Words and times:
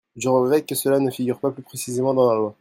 Je 0.15 0.29
regrette 0.29 0.65
que 0.65 0.73
cela 0.73 0.97
ne 0.99 1.11
figure 1.11 1.39
pas 1.39 1.51
plus 1.51 1.61
précisément 1.61 2.15
dans 2.15 2.31
la 2.31 2.35
loi. 2.35 2.49